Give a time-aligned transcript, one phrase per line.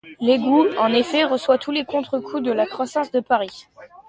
[0.19, 3.67] L’égout, en effet, reçoit tous les contre-coups de la croissance de Paris.